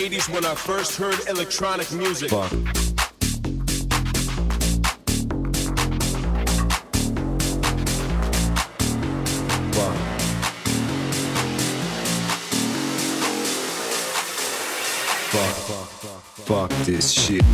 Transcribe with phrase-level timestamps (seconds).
[0.00, 2.30] 80s when I first heard electronic music.
[2.30, 2.50] Fuck.
[15.30, 15.56] Fuck.
[16.46, 17.44] Fuck, fuck, this shit.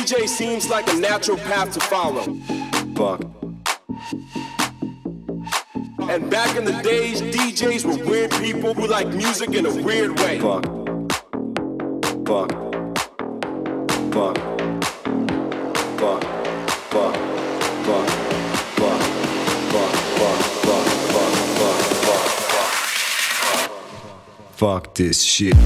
[0.00, 2.22] DJ seems like a natural path to follow.
[2.96, 3.20] Fuck.
[6.08, 10.18] And back in the days, DJs were weird people who like music in a weird
[10.20, 10.40] way.
[10.40, 10.64] Fuck.
[12.26, 12.50] Fuck.
[14.10, 14.38] Fuck.
[15.98, 16.22] Fuck.
[16.22, 16.24] Fuck.
[16.90, 17.16] Fuck.
[17.70, 18.16] Fuck.
[19.70, 19.92] Fuck.
[20.16, 20.40] Fuck.
[20.64, 20.86] Fuck.
[21.10, 21.74] Fuck.
[22.06, 22.24] Fuck.
[23.50, 23.72] Fuck.
[24.56, 25.56] Fuck this shit.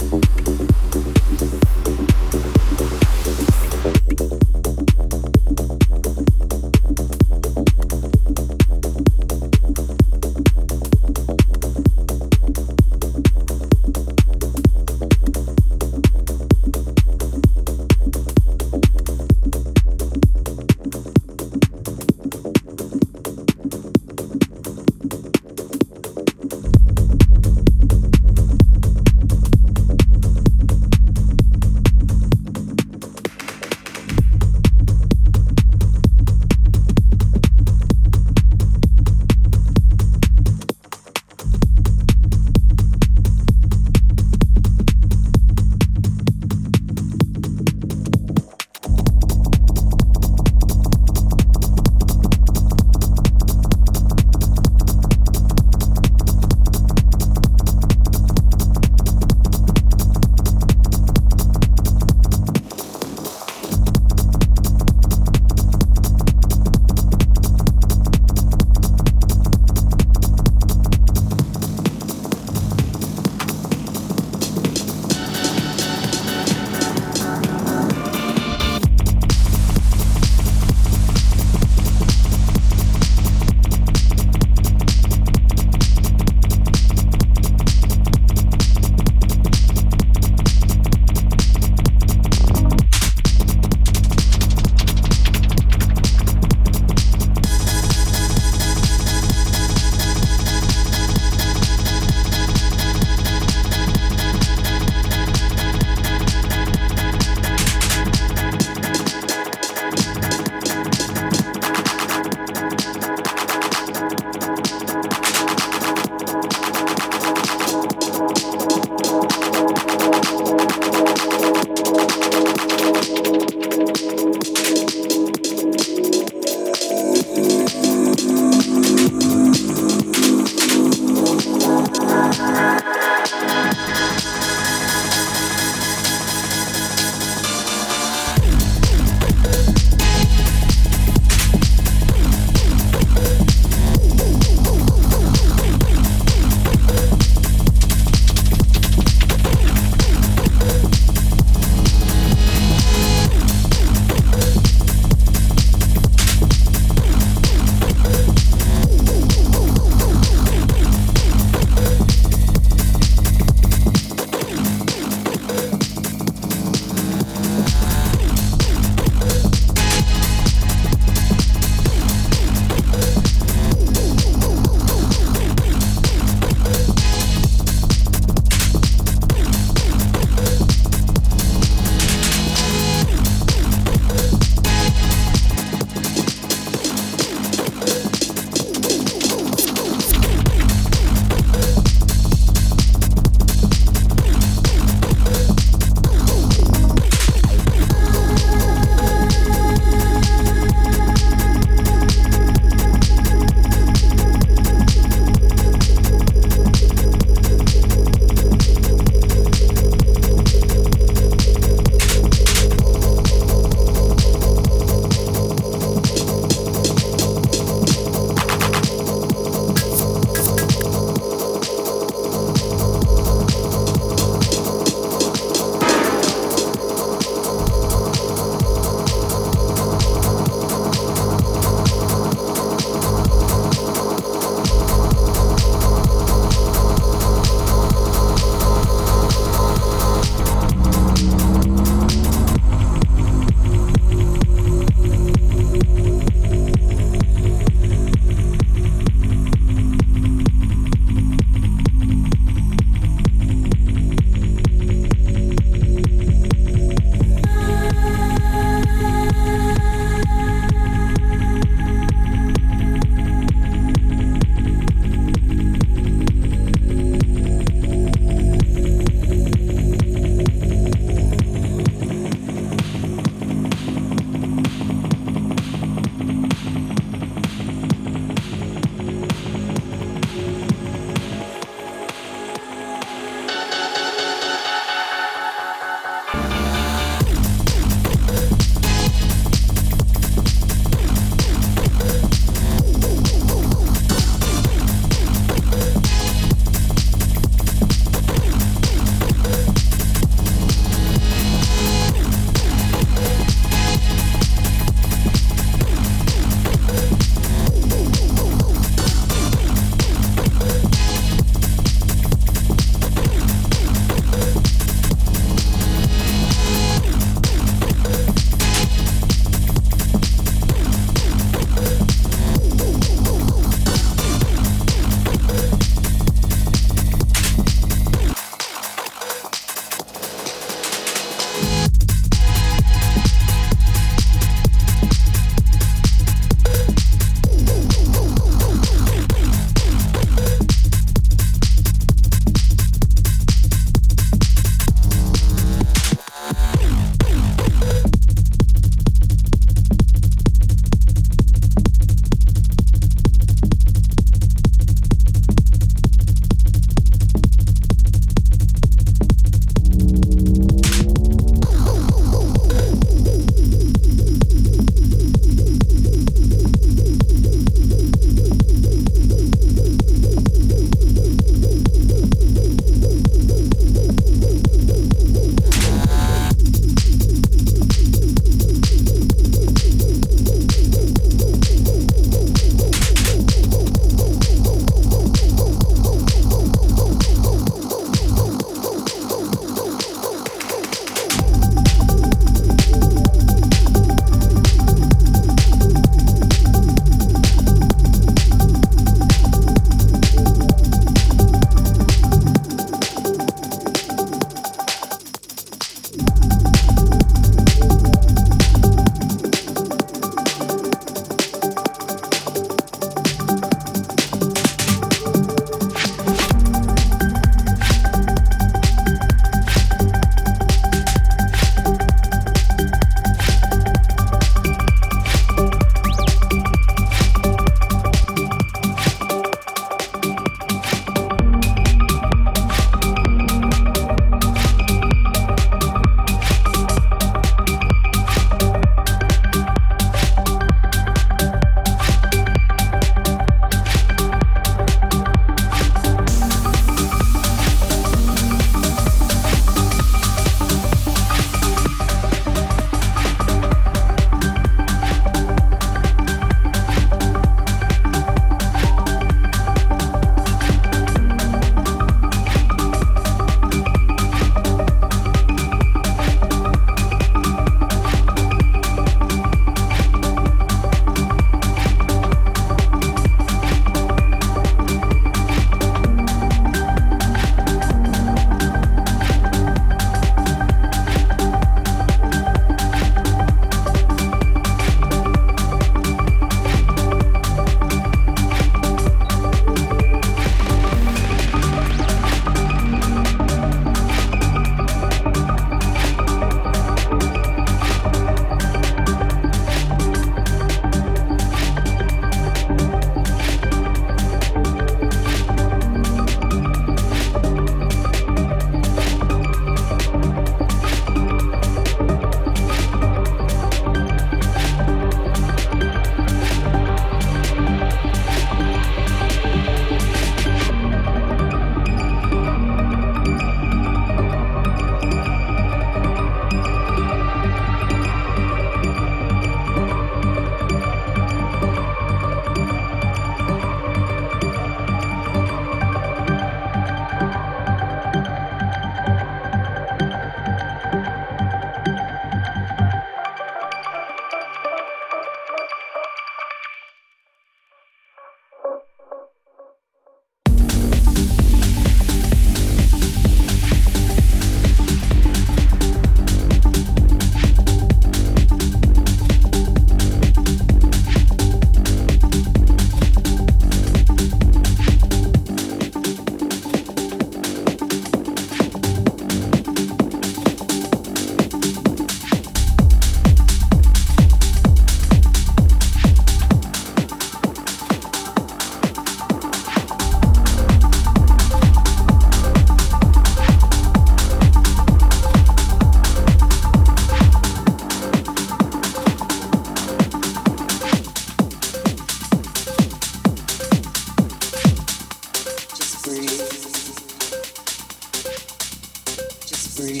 [599.80, 600.00] breathe.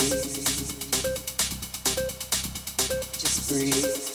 [3.18, 4.09] Just breathe.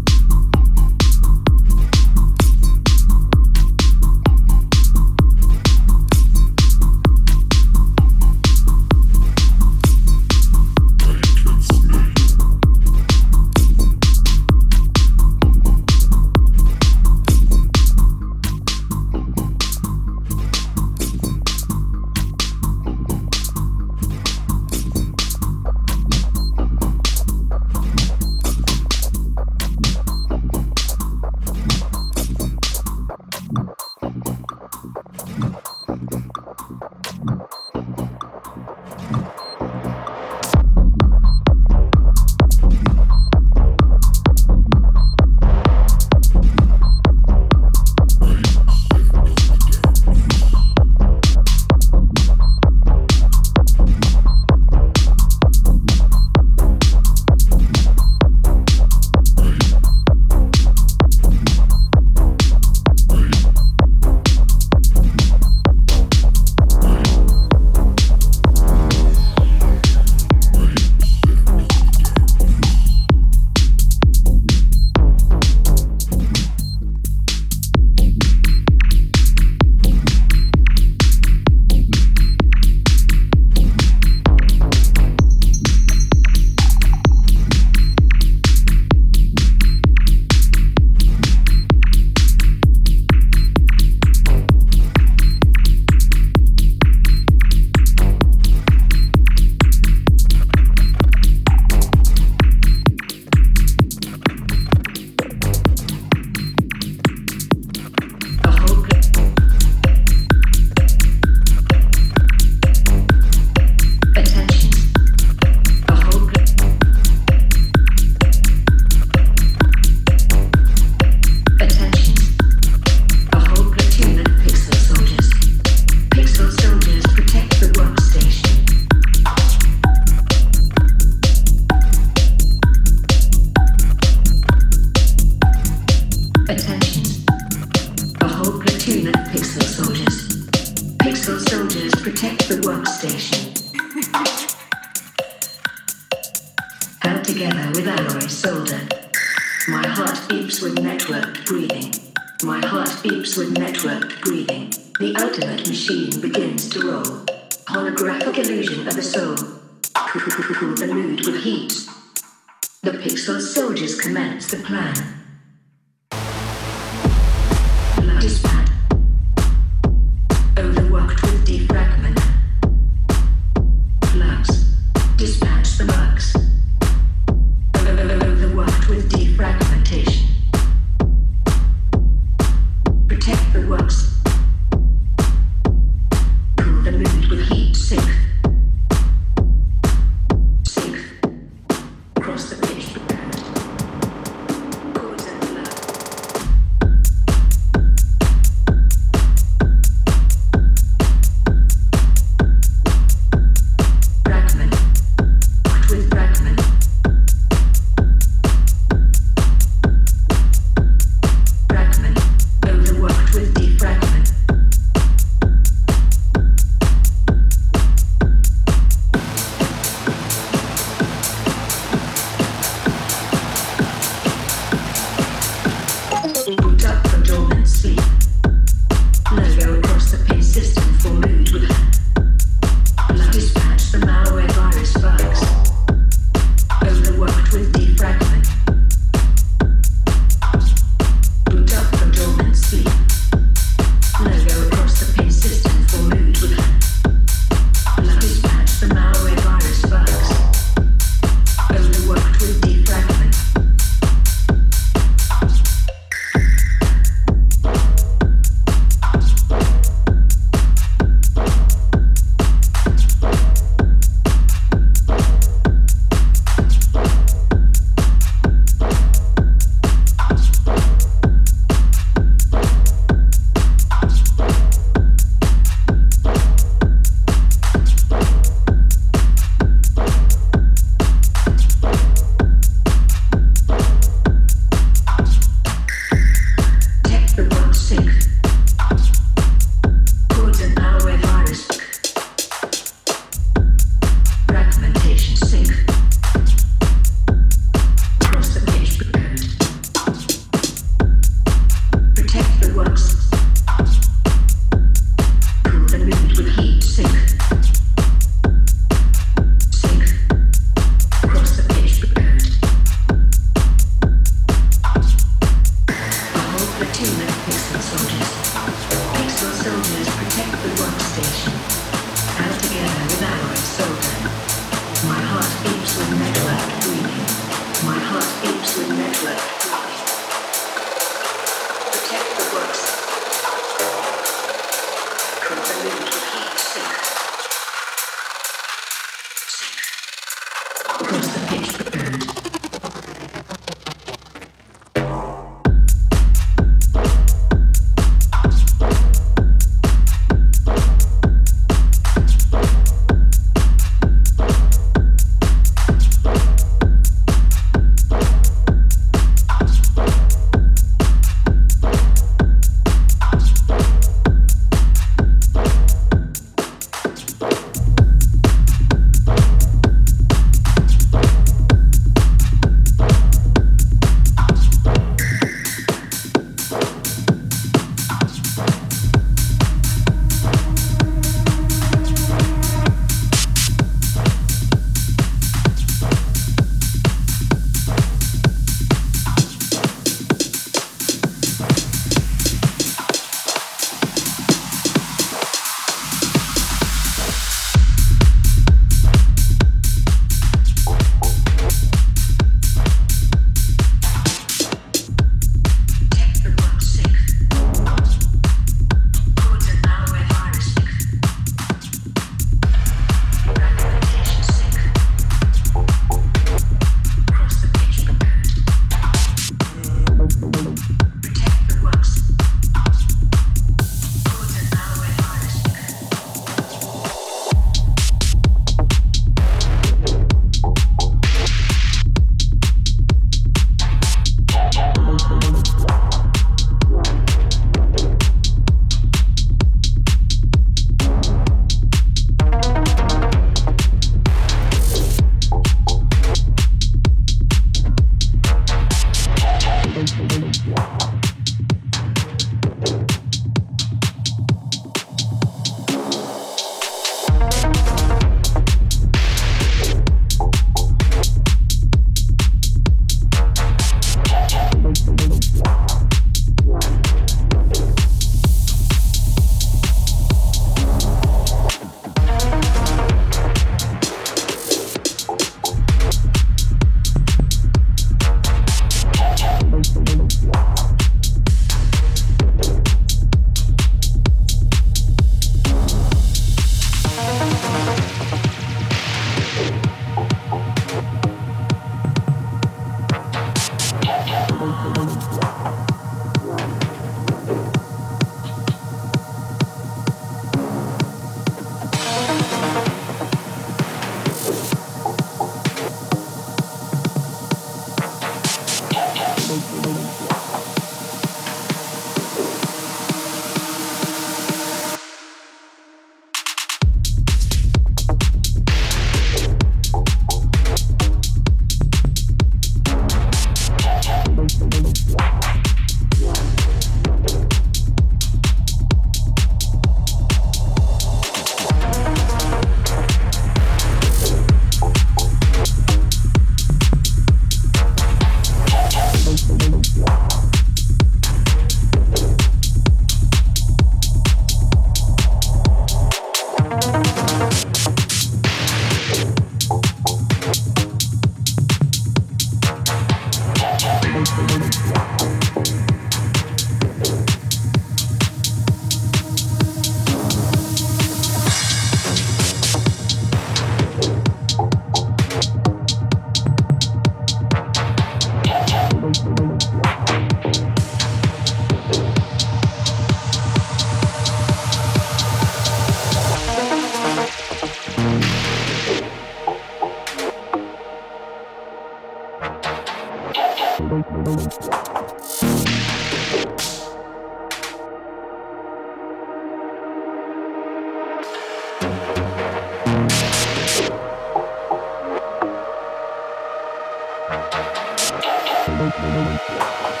[598.87, 600.00] いくよ。